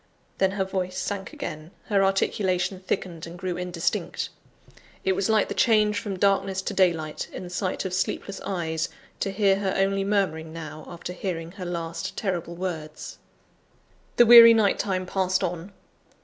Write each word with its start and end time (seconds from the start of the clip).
Then 0.39 0.53
her 0.53 0.63
voice 0.65 0.97
sank 0.97 1.31
again; 1.31 1.69
her 1.85 2.03
articulation 2.03 2.79
thickened, 2.79 3.27
and 3.27 3.37
grew 3.37 3.55
indistinct. 3.55 4.29
It 5.05 5.11
was 5.11 5.29
like 5.29 5.47
the 5.47 5.53
change 5.53 5.99
from 5.99 6.17
darkness 6.17 6.63
to 6.63 6.73
daylight, 6.73 7.27
in 7.31 7.43
the 7.43 7.51
sight 7.51 7.85
of 7.85 7.93
sleepless 7.93 8.41
eyes, 8.43 8.89
to 9.19 9.29
hear 9.29 9.57
her 9.57 9.75
only 9.77 10.03
murmuring 10.03 10.51
now, 10.51 10.85
after 10.87 11.13
hearing 11.13 11.51
her 11.51 11.65
last 11.65 12.17
terrible 12.17 12.55
words. 12.55 13.19
The 14.15 14.25
weary 14.25 14.55
night 14.55 14.79
time 14.79 15.05
passed 15.05 15.43
on. 15.43 15.71